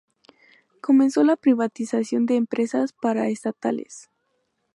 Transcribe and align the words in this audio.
Comenzó 0.81 1.23
la 1.23 1.35
privatización 1.35 2.25
de 2.25 2.35
empresas 2.35 2.91
paraestatales. 2.91 4.09